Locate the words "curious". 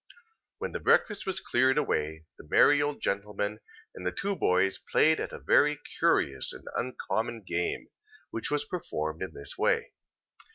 5.99-6.51